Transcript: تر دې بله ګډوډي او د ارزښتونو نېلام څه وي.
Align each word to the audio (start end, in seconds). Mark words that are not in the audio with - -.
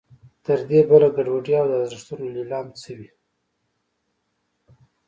تر 0.45 0.59
دې 0.69 0.81
بله 0.89 1.07
ګډوډي 1.15 1.53
او 1.59 1.65
د 1.69 1.73
ارزښتونو 1.83 2.23
نېلام 2.35 2.67
څه 2.79 2.91
وي. 2.97 3.09